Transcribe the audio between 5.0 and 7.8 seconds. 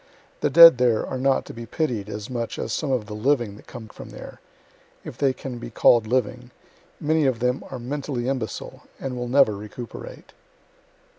if they can be call' d living many of them are